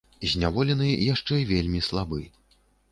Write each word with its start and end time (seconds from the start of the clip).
Зняволены 0.31 0.87
яшчэ 1.13 1.39
вельмі 1.53 1.87
слабы. 1.91 2.21